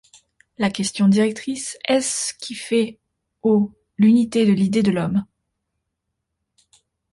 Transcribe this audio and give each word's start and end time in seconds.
La 0.57 0.71
question 0.71 1.07
directrice 1.07 1.77
est 1.87 2.01
ce 2.01 2.33
qui 2.39 2.55
fait 2.55 2.97
au 3.43 3.71
l'unité 3.99 4.47
de 4.47 4.51
l'idée 4.51 4.81
de 4.81 4.89
l'homme. 4.89 5.25